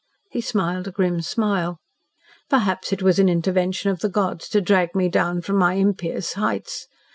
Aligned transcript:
He 0.31 0.41
smiled 0.41 0.87
a 0.87 0.91
grim 0.91 1.21
smile. 1.21 1.77
"Perhaps 2.49 2.91
it 2.91 3.03
was 3.03 3.19
an 3.19 3.29
intervention 3.29 3.91
of 3.91 3.99
the 3.99 4.09
gods 4.09 4.49
to 4.49 4.59
drag 4.59 4.95
me 4.95 5.09
down 5.09 5.41
from 5.41 5.57
my 5.57 5.75
impious 5.75 6.33
heights. 6.33 6.87